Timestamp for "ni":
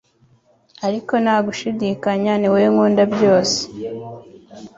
2.37-2.47